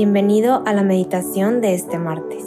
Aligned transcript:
Bienvenido 0.00 0.62
a 0.64 0.72
la 0.74 0.84
meditación 0.84 1.60
de 1.60 1.74
este 1.74 1.98
martes. 1.98 2.44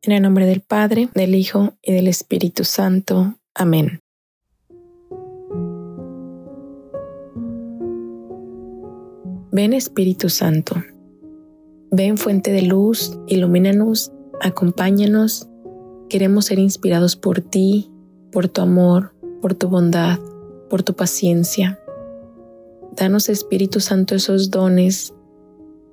En 0.00 0.12
el 0.12 0.22
nombre 0.22 0.46
del 0.46 0.62
Padre, 0.62 1.10
del 1.14 1.34
Hijo 1.34 1.74
y 1.82 1.92
del 1.92 2.08
Espíritu 2.08 2.64
Santo. 2.64 3.34
Amén. 3.54 4.00
Ven 9.52 9.74
Espíritu 9.74 10.30
Santo. 10.30 10.76
Ven 11.90 12.16
fuente 12.16 12.50
de 12.50 12.62
luz, 12.62 13.20
ilumínanos, 13.26 14.10
acompáñanos. 14.40 15.50
Queremos 16.08 16.46
ser 16.46 16.58
inspirados 16.58 17.14
por 17.14 17.42
ti, 17.42 17.90
por 18.32 18.48
tu 18.48 18.62
amor, 18.62 19.12
por 19.42 19.52
tu 19.52 19.68
bondad, 19.68 20.18
por 20.70 20.82
tu 20.82 20.94
paciencia 20.94 21.78
Danos 22.98 23.28
Espíritu 23.28 23.78
Santo 23.78 24.16
esos 24.16 24.50
dones 24.50 25.14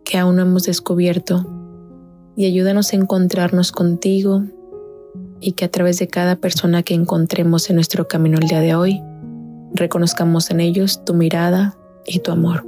que 0.04 0.18
aún 0.18 0.38
no 0.38 0.42
hemos 0.42 0.64
descubierto 0.64 1.46
y 2.36 2.46
ayúdanos 2.46 2.94
a 2.94 2.96
encontrarnos 2.96 3.72
contigo 3.72 4.44
y 5.40 5.52
que 5.52 5.66
a 5.66 5.70
través 5.70 6.00
de 6.00 6.08
cada 6.08 6.38
persona 6.38 6.82
que 6.82 6.96
encontremos 6.96 7.70
en 7.70 7.76
nuestro 7.76 8.08
camino 8.08 8.40
el 8.40 8.48
día 8.48 8.60
de 8.60 8.74
hoy, 8.74 9.04
reconozcamos 9.76 10.50
en 10.50 10.62
ellos 10.62 11.06
tu 11.06 11.14
mirada 11.14 11.78
y 12.08 12.20
tu 12.20 12.32
amor. 12.32 12.66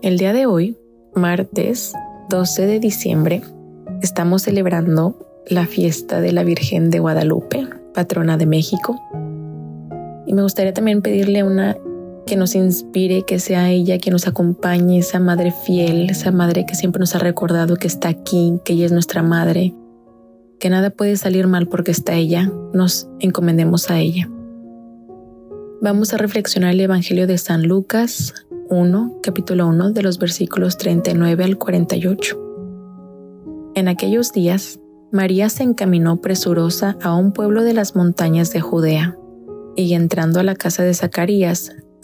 El 0.00 0.16
día 0.16 0.32
de 0.32 0.46
hoy, 0.46 0.78
martes 1.14 1.92
12 2.30 2.66
de 2.66 2.80
diciembre, 2.80 3.42
estamos 4.00 4.44
celebrando 4.44 5.18
la 5.48 5.66
fiesta 5.66 6.22
de 6.22 6.32
la 6.32 6.44
Virgen 6.44 6.88
de 6.88 7.00
Guadalupe, 7.00 7.68
patrona 7.92 8.38
de 8.38 8.46
México. 8.46 8.98
Y 10.26 10.32
me 10.32 10.42
gustaría 10.42 10.72
también 10.72 11.02
pedirle 11.02 11.44
una 11.44 11.76
que 12.26 12.36
nos 12.36 12.54
inspire, 12.54 13.22
que 13.22 13.38
sea 13.38 13.70
ella 13.70 13.98
quien 13.98 14.12
nos 14.12 14.26
acompañe, 14.26 14.98
esa 14.98 15.20
madre 15.20 15.52
fiel, 15.64 16.10
esa 16.10 16.32
madre 16.32 16.66
que 16.66 16.74
siempre 16.74 17.00
nos 17.00 17.14
ha 17.14 17.20
recordado 17.20 17.76
que 17.76 17.86
está 17.86 18.08
aquí, 18.08 18.58
que 18.64 18.72
ella 18.72 18.86
es 18.86 18.92
nuestra 18.92 19.22
madre, 19.22 19.74
que 20.58 20.68
nada 20.68 20.90
puede 20.90 21.16
salir 21.16 21.46
mal 21.46 21.68
porque 21.68 21.92
está 21.92 22.14
ella, 22.14 22.52
nos 22.74 23.08
encomendemos 23.20 23.90
a 23.90 24.00
ella. 24.00 24.28
Vamos 25.80 26.12
a 26.12 26.16
reflexionar 26.16 26.72
el 26.72 26.80
Evangelio 26.80 27.26
de 27.26 27.38
San 27.38 27.62
Lucas 27.62 28.34
1, 28.70 29.20
capítulo 29.22 29.68
1, 29.68 29.92
de 29.92 30.02
los 30.02 30.18
versículos 30.18 30.78
39 30.78 31.44
al 31.44 31.58
48. 31.58 32.42
En 33.76 33.88
aquellos 33.88 34.32
días, 34.32 34.80
María 35.12 35.48
se 35.48 35.62
encaminó 35.62 36.20
presurosa 36.20 36.96
a 37.02 37.14
un 37.14 37.32
pueblo 37.32 37.62
de 37.62 37.74
las 37.74 37.94
montañas 37.94 38.52
de 38.52 38.60
Judea, 38.60 39.16
y 39.76 39.92
entrando 39.92 40.40
a 40.40 40.42
la 40.42 40.54
casa 40.54 40.82
de 40.82 40.94
Zacarías, 40.94 41.76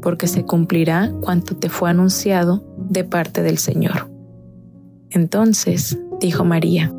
porque 0.00 0.26
se 0.26 0.44
cumplirá 0.44 1.12
cuanto 1.20 1.56
te 1.56 1.68
fue 1.68 1.90
anunciado 1.90 2.64
de 2.76 3.04
parte 3.04 3.42
del 3.42 3.58
Señor. 3.58 4.10
Entonces 5.10 5.98
dijo 6.20 6.44
María, 6.44 6.92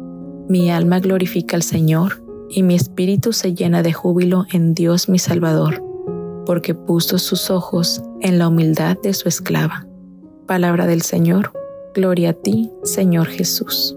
mi 0.48 0.72
alma 0.72 1.00
glorifica 1.00 1.56
al 1.56 1.64
Señor, 1.64 2.24
y 2.50 2.64
mi 2.64 2.74
espíritu 2.74 3.32
se 3.32 3.54
llena 3.54 3.84
de 3.84 3.94
júbilo 3.94 4.46
en 4.52 4.74
Dios 4.74 5.08
mi 5.08 5.20
Salvador, 5.20 5.84
porque 6.46 6.74
puso 6.74 7.20
sus 7.20 7.52
ojos 7.52 8.02
en 8.22 8.40
la 8.40 8.48
humildad 8.48 8.98
de 9.02 9.14
su 9.14 9.30
esclava. 9.30 9.86
Palabra 10.48 10.88
del 10.88 11.04
Señor, 11.04 11.54
gloria 11.94 12.32
a 12.32 12.34
ti, 12.34 12.72
Señor 12.82 13.28
Jesús. 13.28 13.96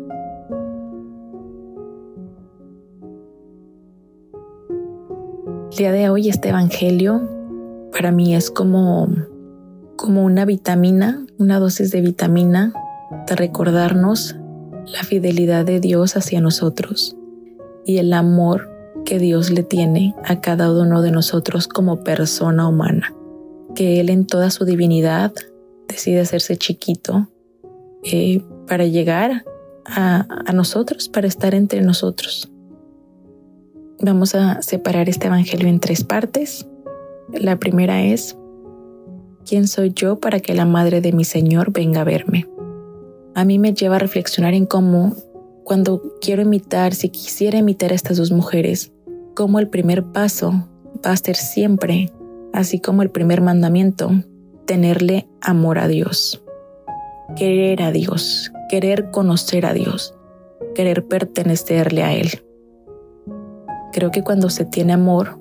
El 5.70 5.78
día 5.78 5.92
de 5.92 6.10
hoy 6.10 6.28
este 6.28 6.50
Evangelio 6.50 7.41
para 7.92 8.10
mí 8.10 8.34
es 8.34 8.50
como, 8.50 9.08
como 9.96 10.24
una 10.24 10.44
vitamina, 10.44 11.24
una 11.38 11.58
dosis 11.58 11.90
de 11.90 12.00
vitamina 12.00 12.72
de 13.26 13.36
recordarnos 13.36 14.36
la 14.86 15.04
fidelidad 15.04 15.64
de 15.64 15.78
Dios 15.78 16.16
hacia 16.16 16.40
nosotros 16.40 17.16
y 17.84 17.98
el 17.98 18.12
amor 18.12 18.70
que 19.04 19.18
Dios 19.18 19.50
le 19.50 19.62
tiene 19.62 20.14
a 20.24 20.40
cada 20.40 20.72
uno 20.72 21.02
de 21.02 21.10
nosotros 21.10 21.68
como 21.68 22.02
persona 22.02 22.68
humana, 22.68 23.14
que 23.74 24.00
Él 24.00 24.10
en 24.10 24.26
toda 24.26 24.50
su 24.50 24.64
divinidad 24.64 25.32
decide 25.88 26.20
hacerse 26.20 26.56
chiquito 26.56 27.28
eh, 28.04 28.42
para 28.66 28.86
llegar 28.86 29.44
a, 29.84 30.26
a 30.46 30.52
nosotros, 30.52 31.08
para 31.08 31.26
estar 31.26 31.54
entre 31.54 31.82
nosotros. 31.82 32.50
Vamos 34.00 34.34
a 34.34 34.62
separar 34.62 35.08
este 35.08 35.28
Evangelio 35.28 35.68
en 35.68 35.78
tres 35.78 36.02
partes. 36.02 36.66
La 37.30 37.58
primera 37.58 38.02
es, 38.02 38.36
¿quién 39.46 39.66
soy 39.66 39.92
yo 39.94 40.18
para 40.18 40.40
que 40.40 40.54
la 40.54 40.66
madre 40.66 41.00
de 41.00 41.12
mi 41.12 41.24
Señor 41.24 41.72
venga 41.72 42.02
a 42.02 42.04
verme? 42.04 42.46
A 43.34 43.44
mí 43.44 43.58
me 43.58 43.72
lleva 43.72 43.96
a 43.96 43.98
reflexionar 43.98 44.54
en 44.54 44.66
cómo, 44.66 45.14
cuando 45.64 46.02
quiero 46.20 46.42
imitar, 46.42 46.94
si 46.94 47.08
quisiera 47.08 47.58
imitar 47.58 47.92
a 47.92 47.94
estas 47.94 48.18
dos 48.18 48.30
mujeres, 48.30 48.92
cómo 49.34 49.58
el 49.58 49.68
primer 49.68 50.04
paso 50.04 50.68
va 51.04 51.12
a 51.12 51.16
ser 51.16 51.36
siempre, 51.36 52.12
así 52.52 52.80
como 52.80 53.02
el 53.02 53.10
primer 53.10 53.40
mandamiento, 53.40 54.10
tenerle 54.66 55.26
amor 55.40 55.78
a 55.78 55.88
Dios, 55.88 56.42
querer 57.36 57.82
a 57.82 57.92
Dios, 57.92 58.52
querer 58.68 59.10
conocer 59.10 59.64
a 59.64 59.72
Dios, 59.72 60.14
querer 60.74 61.06
pertenecerle 61.06 62.02
a 62.02 62.12
Él. 62.12 62.28
Creo 63.92 64.10
que 64.10 64.22
cuando 64.22 64.50
se 64.50 64.64
tiene 64.64 64.92
amor, 64.92 65.38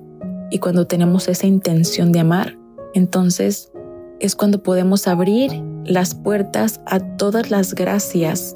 y 0.52 0.58
cuando 0.58 0.86
tenemos 0.86 1.28
esa 1.28 1.46
intención 1.46 2.12
de 2.12 2.20
amar, 2.20 2.58
entonces 2.92 3.72
es 4.20 4.36
cuando 4.36 4.62
podemos 4.62 5.08
abrir 5.08 5.50
las 5.86 6.14
puertas 6.14 6.82
a 6.84 7.00
todas 7.00 7.50
las 7.50 7.74
gracias 7.74 8.54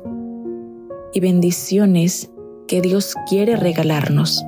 y 1.15 1.21
bendiciones 1.21 2.31
que 2.69 2.83
Dios 2.83 3.15
quiere 3.27 3.57
regalarnos, 3.57 4.45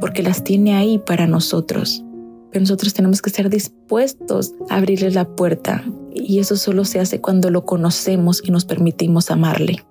porque 0.00 0.22
las 0.22 0.44
tiene 0.44 0.74
ahí 0.74 0.98
para 0.98 1.26
nosotros. 1.26 2.02
Pero 2.50 2.62
nosotros 2.62 2.94
tenemos 2.94 3.20
que 3.20 3.28
estar 3.28 3.50
dispuestos 3.50 4.54
a 4.70 4.76
abrirle 4.76 5.10
la 5.10 5.28
puerta 5.28 5.84
y 6.14 6.38
eso 6.38 6.56
solo 6.56 6.86
se 6.86 7.00
hace 7.00 7.20
cuando 7.20 7.50
lo 7.50 7.66
conocemos 7.66 8.40
y 8.42 8.50
nos 8.50 8.64
permitimos 8.64 9.30
amarle. 9.30 9.84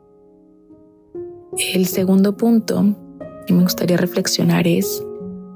El 1.76 1.86
segundo 1.86 2.36
punto 2.38 2.96
que 3.46 3.54
me 3.54 3.62
gustaría 3.62 3.98
reflexionar 3.98 4.66
es, 4.66 5.04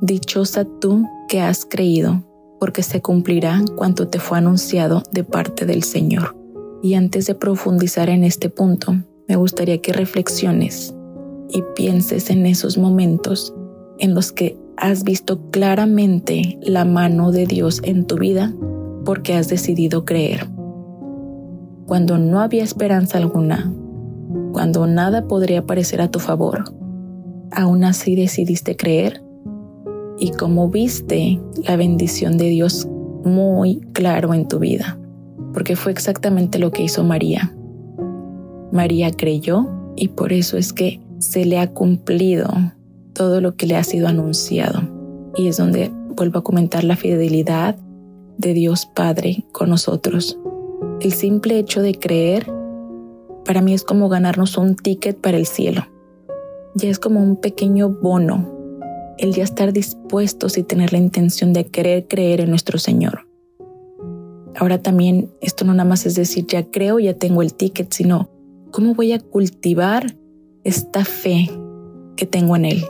dichosa 0.01 0.65
tú 0.79 1.05
que 1.27 1.41
has 1.41 1.65
creído, 1.65 2.23
porque 2.59 2.83
se 2.83 3.01
cumplirá 3.01 3.61
cuanto 3.75 4.07
te 4.07 4.19
fue 4.19 4.37
anunciado 4.37 5.03
de 5.11 5.23
parte 5.23 5.65
del 5.65 5.83
Señor. 5.83 6.35
Y 6.81 6.95
antes 6.95 7.27
de 7.27 7.35
profundizar 7.35 8.09
en 8.09 8.23
este 8.23 8.49
punto, 8.49 8.95
me 9.27 9.35
gustaría 9.35 9.79
que 9.81 9.93
reflexiones 9.93 10.93
y 11.49 11.63
pienses 11.75 12.29
en 12.29 12.45
esos 12.45 12.77
momentos 12.77 13.53
en 13.97 14.13
los 14.13 14.31
que 14.31 14.57
has 14.77 15.03
visto 15.03 15.49
claramente 15.51 16.59
la 16.61 16.85
mano 16.85 17.31
de 17.31 17.45
Dios 17.45 17.81
en 17.83 18.05
tu 18.05 18.17
vida 18.17 18.53
porque 19.05 19.33
has 19.33 19.47
decidido 19.47 20.05
creer. 20.05 20.47
Cuando 21.85 22.17
no 22.17 22.41
había 22.41 22.63
esperanza 22.63 23.17
alguna, 23.17 23.73
cuando 24.51 24.85
nada 24.87 25.27
podría 25.27 25.65
parecer 25.65 26.01
a 26.01 26.09
tu 26.09 26.19
favor, 26.19 26.63
aún 27.51 27.83
así 27.83 28.15
decidiste 28.15 28.75
creer 28.75 29.24
y 30.19 30.31
cómo 30.31 30.69
viste 30.69 31.39
la 31.67 31.75
bendición 31.75 32.37
de 32.37 32.49
Dios 32.49 32.87
muy 33.23 33.81
claro 33.93 34.33
en 34.33 34.47
tu 34.47 34.59
vida, 34.59 34.97
porque 35.53 35.75
fue 35.75 35.91
exactamente 35.91 36.59
lo 36.59 36.71
que 36.71 36.83
hizo 36.83 37.03
María. 37.03 37.53
María 38.71 39.11
creyó 39.11 39.67
y 39.95 40.09
por 40.09 40.33
eso 40.33 40.57
es 40.57 40.73
que 40.73 41.01
se 41.19 41.45
le 41.45 41.59
ha 41.59 41.71
cumplido 41.71 42.49
todo 43.13 43.41
lo 43.41 43.55
que 43.55 43.65
le 43.65 43.75
ha 43.75 43.83
sido 43.83 44.07
anunciado. 44.07 44.81
Y 45.35 45.47
es 45.47 45.57
donde 45.57 45.91
vuelvo 46.15 46.39
a 46.39 46.43
comentar 46.43 46.83
la 46.83 46.95
fidelidad 46.95 47.75
de 48.37 48.53
Dios 48.53 48.85
Padre 48.85 49.45
con 49.51 49.69
nosotros. 49.69 50.37
El 50.99 51.13
simple 51.13 51.57
hecho 51.57 51.81
de 51.81 51.95
creer 51.95 52.45
para 53.45 53.61
mí 53.61 53.73
es 53.73 53.83
como 53.83 54.09
ganarnos 54.09 54.57
un 54.57 54.75
ticket 54.75 55.19
para 55.19 55.37
el 55.37 55.45
cielo. 55.45 55.83
Ya 56.73 56.89
es 56.89 56.99
como 56.99 57.21
un 57.21 57.37
pequeño 57.37 57.89
bono 57.89 58.54
el 59.17 59.33
ya 59.33 59.43
estar 59.43 59.73
dispuestos 59.73 60.57
y 60.57 60.63
tener 60.63 60.91
la 60.91 60.99
intención 60.99 61.53
de 61.53 61.67
querer 61.67 62.07
creer 62.07 62.41
en 62.41 62.49
nuestro 62.49 62.79
Señor. 62.79 63.27
ahora 64.57 64.81
también 64.81 65.31
esto 65.41 65.65
no 65.65 65.73
nada 65.73 65.87
más 65.87 66.05
es 66.05 66.15
decir, 66.15 66.45
ya 66.47 66.63
creo, 66.71 66.99
ya 66.99 67.13
tengo 67.13 67.41
el 67.41 67.53
ticket, 67.53 67.91
sino 67.91 68.29
cómo 68.71 68.93
voy 68.93 69.11
a 69.11 69.19
cultivar 69.19 70.15
esta 70.63 71.03
fe 71.05 71.49
que 72.15 72.25
tengo 72.25 72.55
en 72.55 72.65
Él. 72.65 72.85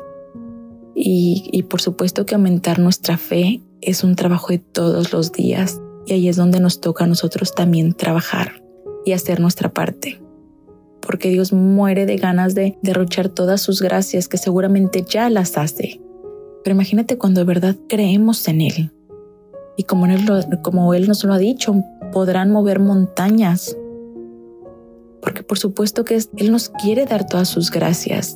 Y, 0.94 1.50
y 1.51 1.63
por 1.63 1.81
supuesto 1.81 2.25
que 2.25 2.36
aumentar 2.36 2.80
nuestra 2.80 3.18
fe 3.18 3.62
es 3.81 4.04
un 4.04 4.16
trabajo 4.16 4.50
de 4.50 4.60
todos 4.60 5.12
los 5.12 5.31
días 5.31 5.81
y 6.06 6.13
ahí 6.13 6.30
es 6.30 6.36
donde 6.36 6.60
nos 6.60 6.81
toca 6.81 7.04
a 7.04 7.07
nosotros 7.07 7.54
también 7.56 7.94
trabajar 7.94 8.62
y 9.06 9.13
hacer 9.13 9.39
nuestra 9.39 9.69
parte. 9.74 10.21
Porque 11.01 11.30
Dios 11.30 11.54
muere 11.54 12.06
de 12.06 12.18
ganas 12.18 12.56
de 12.56 12.78
derrochar 12.81 13.30
todas 13.30 13.62
sus 13.62 13.81
gracias 13.81 14.28
que 14.28 14.38
seguramente 14.38 15.06
ya 15.07 15.30
las 15.30 15.57
hace. 15.57 16.01
Pero 16.65 16.73
imagínate 16.73 17.19
cuando 17.19 17.41
de 17.41 17.45
verdad 17.45 17.75
creemos 17.88 18.47
en 18.47 18.62
Él. 18.62 18.91
Y 19.77 19.83
como 19.83 20.07
Él, 20.07 20.25
como 20.63 20.95
él 20.95 21.07
nos 21.07 21.23
lo 21.23 21.31
ha 21.31 21.38
dicho, 21.38 21.75
podrán 22.12 22.51
mover 22.51 22.79
montañas. 22.79 23.77
Porque 25.21 25.44
por 25.44 25.59
supuesto 25.59 26.03
que 26.03 26.15
Él 26.38 26.51
nos 26.51 26.69
quiere 26.69 27.06
dar 27.06 27.27
todas 27.27 27.50
sus 27.50 27.69
gracias. 27.69 28.35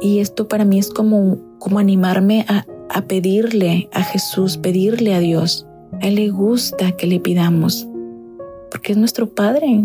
Y 0.00 0.20
esto 0.20 0.48
para 0.48 0.64
mí 0.64 0.78
es 0.78 0.88
como, 0.88 1.36
como 1.58 1.78
animarme 1.78 2.46
a, 2.48 2.64
a 2.88 3.02
pedirle 3.02 3.90
a 3.92 4.02
Jesús, 4.02 4.56
pedirle 4.56 5.14
a 5.14 5.18
Dios. 5.18 5.66
A 6.00 6.06
Él 6.06 6.14
le 6.14 6.30
gusta 6.30 6.92
que 6.92 7.06
le 7.06 7.20
pidamos, 7.20 7.86
porque 8.70 8.92
es 8.92 8.98
nuestro 8.98 9.28
Padre. 9.34 9.84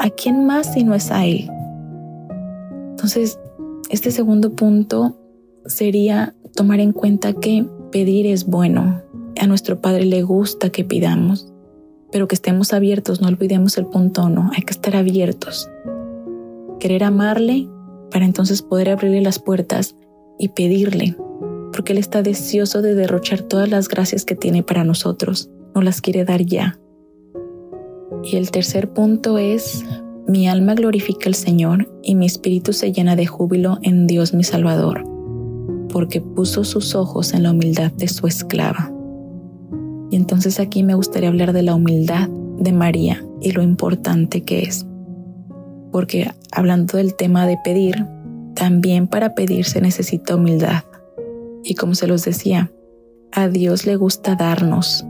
¿A 0.00 0.10
quién 0.10 0.44
más 0.44 0.74
si 0.74 0.82
no 0.82 0.96
es 0.96 1.12
a 1.12 1.24
Él? 1.24 1.48
Entonces, 2.90 3.38
este 3.90 4.10
segundo 4.10 4.56
punto 4.56 5.16
sería 5.66 6.34
tomar 6.54 6.80
en 6.80 6.92
cuenta 6.92 7.32
que 7.32 7.66
pedir 7.90 8.26
es 8.26 8.46
bueno. 8.46 9.02
A 9.40 9.46
nuestro 9.46 9.80
Padre 9.80 10.04
le 10.04 10.22
gusta 10.22 10.70
que 10.70 10.84
pidamos, 10.84 11.52
pero 12.12 12.28
que 12.28 12.34
estemos 12.34 12.72
abiertos, 12.72 13.20
no 13.20 13.28
olvidemos 13.28 13.76
el 13.78 13.86
punto 13.86 14.28
no, 14.28 14.50
hay 14.54 14.62
que 14.62 14.72
estar 14.72 14.96
abiertos. 14.96 15.68
Querer 16.78 17.04
amarle 17.04 17.68
para 18.10 18.24
entonces 18.24 18.62
poder 18.62 18.90
abrirle 18.90 19.20
las 19.20 19.38
puertas 19.38 19.96
y 20.38 20.48
pedirle 20.48 21.16
porque 21.74 21.92
Él 21.92 21.98
está 21.98 22.22
deseoso 22.22 22.82
de 22.82 22.94
derrochar 22.94 23.42
todas 23.42 23.68
las 23.68 23.88
gracias 23.88 24.24
que 24.24 24.36
tiene 24.36 24.62
para 24.62 24.84
nosotros. 24.84 25.50
No 25.74 25.82
las 25.82 26.00
quiere 26.00 26.24
dar 26.24 26.42
ya. 26.42 26.78
Y 28.22 28.36
el 28.36 28.52
tercer 28.52 28.92
punto 28.92 29.38
es, 29.38 29.84
mi 30.28 30.48
alma 30.48 30.74
glorifica 30.74 31.28
al 31.28 31.34
Señor 31.34 31.88
y 32.00 32.14
mi 32.14 32.26
espíritu 32.26 32.72
se 32.72 32.92
llena 32.92 33.16
de 33.16 33.26
júbilo 33.26 33.78
en 33.82 34.06
Dios 34.06 34.34
mi 34.34 34.44
Salvador, 34.44 35.04
porque 35.94 36.20
puso 36.20 36.64
sus 36.64 36.96
ojos 36.96 37.34
en 37.34 37.44
la 37.44 37.52
humildad 37.52 37.92
de 37.92 38.08
su 38.08 38.26
esclava. 38.26 38.92
Y 40.10 40.16
entonces 40.16 40.58
aquí 40.58 40.82
me 40.82 40.96
gustaría 40.96 41.28
hablar 41.28 41.52
de 41.52 41.62
la 41.62 41.76
humildad 41.76 42.28
de 42.58 42.72
María 42.72 43.24
y 43.40 43.52
lo 43.52 43.62
importante 43.62 44.42
que 44.42 44.62
es. 44.62 44.84
Porque 45.92 46.32
hablando 46.50 46.98
del 46.98 47.14
tema 47.14 47.46
de 47.46 47.58
pedir, 47.62 48.04
también 48.56 49.06
para 49.06 49.36
pedir 49.36 49.66
se 49.66 49.80
necesita 49.80 50.34
humildad. 50.34 50.82
Y 51.62 51.76
como 51.76 51.94
se 51.94 52.08
los 52.08 52.24
decía, 52.24 52.72
a 53.30 53.46
Dios 53.46 53.86
le 53.86 53.94
gusta 53.94 54.34
darnos. 54.34 55.06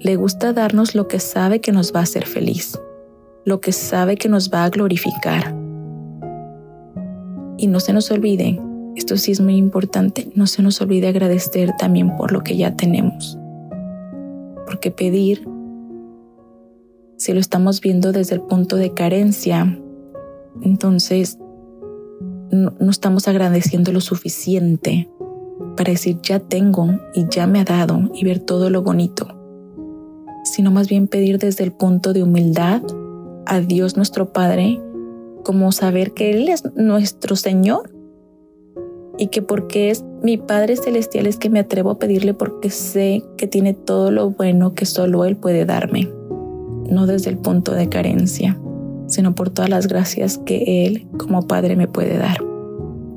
Le 0.00 0.16
gusta 0.16 0.52
darnos 0.52 0.96
lo 0.96 1.06
que 1.06 1.20
sabe 1.20 1.60
que 1.60 1.70
nos 1.70 1.94
va 1.94 2.00
a 2.00 2.02
hacer 2.02 2.26
feliz, 2.26 2.80
lo 3.44 3.60
que 3.60 3.70
sabe 3.70 4.16
que 4.16 4.28
nos 4.28 4.52
va 4.52 4.64
a 4.64 4.70
glorificar. 4.70 5.54
Y 7.56 7.68
no 7.68 7.78
se 7.78 7.92
nos 7.92 8.10
olvide, 8.10 8.60
esto 8.96 9.16
sí 9.16 9.32
es 9.32 9.40
muy 9.40 9.56
importante, 9.56 10.30
no 10.34 10.46
se 10.46 10.62
nos 10.62 10.80
olvide 10.80 11.08
agradecer 11.08 11.72
también 11.78 12.16
por 12.16 12.32
lo 12.32 12.42
que 12.44 12.56
ya 12.56 12.76
tenemos. 12.76 13.38
Porque 14.66 14.90
pedir, 14.90 15.46
si 17.16 17.32
lo 17.32 17.40
estamos 17.40 17.80
viendo 17.80 18.12
desde 18.12 18.36
el 18.36 18.40
punto 18.42 18.76
de 18.76 18.94
carencia, 18.94 19.78
entonces 20.62 21.38
no, 22.50 22.72
no 22.78 22.90
estamos 22.90 23.26
agradeciendo 23.26 23.92
lo 23.92 24.00
suficiente 24.00 25.08
para 25.76 25.90
decir 25.90 26.18
ya 26.22 26.38
tengo 26.38 26.88
y 27.14 27.26
ya 27.28 27.46
me 27.46 27.60
ha 27.60 27.64
dado 27.64 28.10
y 28.14 28.24
ver 28.24 28.38
todo 28.38 28.70
lo 28.70 28.82
bonito, 28.82 29.26
sino 30.44 30.70
más 30.70 30.88
bien 30.88 31.08
pedir 31.08 31.38
desde 31.38 31.64
el 31.64 31.72
punto 31.72 32.12
de 32.12 32.22
humildad 32.22 32.82
a 33.46 33.60
Dios 33.60 33.96
nuestro 33.96 34.32
Padre, 34.32 34.80
como 35.42 35.72
saber 35.72 36.12
que 36.12 36.30
Él 36.30 36.48
es 36.48 36.64
nuestro 36.76 37.36
Señor 37.36 37.93
y 39.18 39.28
que 39.28 39.42
porque 39.42 39.90
es 39.90 40.04
mi 40.22 40.36
Padre 40.36 40.76
Celestial 40.76 41.26
es 41.26 41.36
que 41.36 41.50
me 41.50 41.60
atrevo 41.60 41.90
a 41.90 41.98
pedirle 41.98 42.34
porque 42.34 42.70
sé 42.70 43.22
que 43.36 43.46
tiene 43.46 43.74
todo 43.74 44.10
lo 44.10 44.30
bueno 44.30 44.74
que 44.74 44.86
solo 44.86 45.24
Él 45.24 45.36
puede 45.36 45.64
darme, 45.64 46.08
no 46.88 47.06
desde 47.06 47.30
el 47.30 47.38
punto 47.38 47.72
de 47.72 47.88
carencia, 47.88 48.58
sino 49.06 49.34
por 49.34 49.50
todas 49.50 49.70
las 49.70 49.86
gracias 49.86 50.38
que 50.38 50.86
Él 50.86 51.06
como 51.18 51.46
Padre 51.46 51.76
me 51.76 51.88
puede 51.88 52.16
dar. 52.18 52.38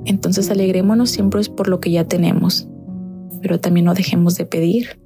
Entonces 0.05 0.49
alegrémonos 0.49 1.09
siempre 1.09 1.41
por 1.55 1.67
lo 1.67 1.79
que 1.79 1.91
ya 1.91 2.05
tenemos, 2.05 2.67
pero 3.41 3.59
también 3.59 3.85
no 3.85 3.93
dejemos 3.93 4.35
de 4.35 4.45
pedir 4.45 4.99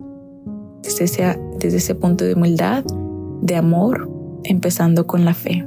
desde 0.84 1.06
ese, 1.06 1.40
desde 1.60 1.78
ese 1.78 1.96
punto 1.96 2.26
de 2.26 2.34
humildad, 2.34 2.84
de 3.42 3.56
amor, 3.56 4.10
empezando 4.44 5.08
con 5.08 5.26
la 5.26 5.34
fe. 5.34 5.66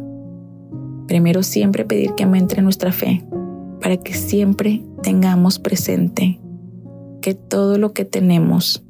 Primero 1.06 1.42
siempre 1.42 1.84
pedir 1.84 2.14
que 2.14 2.24
aumente 2.24 2.60
nuestra 2.62 2.92
fe, 2.92 3.24
para 3.80 3.96
que 3.96 4.14
siempre 4.14 4.82
tengamos 5.04 5.60
presente 5.60 6.40
que 7.20 7.34
todo 7.34 7.78
lo 7.78 7.92
que 7.92 8.04
tenemos 8.04 8.84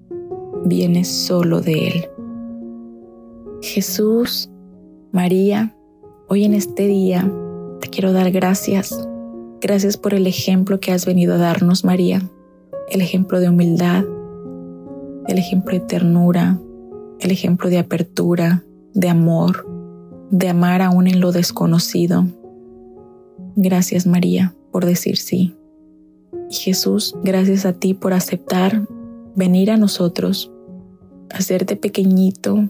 viene 0.65 1.05
solo 1.05 1.61
de 1.61 1.89
Él. 1.89 2.09
Jesús, 3.61 4.51
María, 5.13 5.77
hoy 6.29 6.45
en 6.45 6.55
este 6.55 6.87
día 6.87 7.31
te 7.81 7.89
quiero 7.89 8.13
dar 8.13 8.31
gracias 8.31 8.97
Gracias 9.67 9.97
por 9.97 10.13
el 10.13 10.27
ejemplo 10.27 10.79
que 10.79 10.93
has 10.93 11.07
venido 11.07 11.33
a 11.33 11.39
darnos, 11.39 11.87
María, 11.87 12.21
el 12.91 13.01
ejemplo 13.01 13.41
de 13.41 13.49
humildad, 13.49 14.05
el 15.27 15.39
ejemplo 15.39 15.73
de 15.73 15.81
ternura, 15.81 16.61
el 17.19 17.31
ejemplo 17.31 17.71
de 17.71 17.79
apertura, 17.79 18.63
de 18.93 19.09
amor, 19.09 19.67
de 20.31 20.51
amar 20.51 20.83
aún 20.83 21.07
en 21.07 21.19
lo 21.19 21.33
desconocido. 21.33 22.27
Gracias, 23.57 24.07
María, 24.07 24.55
por 24.71 24.85
decir 24.85 25.17
sí. 25.17 25.57
Y 26.51 26.55
Jesús, 26.55 27.15
gracias 27.23 27.67
a 27.67 27.73
ti 27.73 27.95
por 27.95 28.13
aceptar 28.13 28.87
venir 29.35 29.71
a 29.71 29.77
nosotros, 29.77 30.53
hacerte 31.31 31.77
pequeñito, 31.77 32.69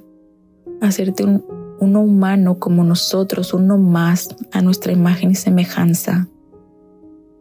hacerte 0.81 1.25
un, 1.25 1.45
uno 1.81 2.01
humano 2.01 2.59
como 2.59 2.85
nosotros, 2.85 3.55
uno 3.55 3.79
más 3.79 4.29
a 4.53 4.63
nuestra 4.63 4.93
imagen 4.93 5.31
y 5.31 5.35
semejanza 5.35 6.29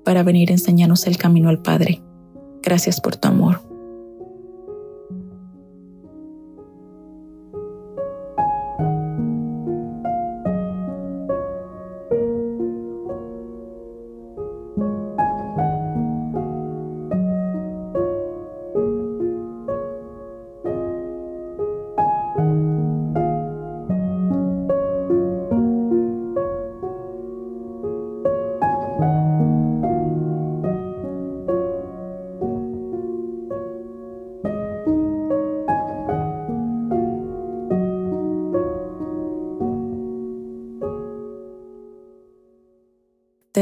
para 0.04 0.24
venir 0.24 0.50
a 0.50 0.54
enseñarnos 0.54 1.08
el 1.08 1.18
camino 1.18 1.50
al 1.50 1.62
Padre. 1.62 2.02
Gracias 2.62 3.00
por 3.00 3.16
tu 3.16 3.28
amor. 3.28 3.73